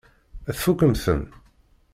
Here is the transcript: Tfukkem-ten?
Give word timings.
Tfukkem-ten? 0.55 1.21